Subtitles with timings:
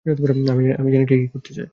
[0.05, 0.13] আমি
[0.45, 1.61] জানি আমি কি করতেছি।